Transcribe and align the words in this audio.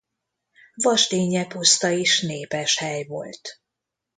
Vasdinnye-puszta 0.75 1.89
is 1.89 2.21
népes 2.21 2.77
hely 2.77 3.03
volt. 3.03 3.61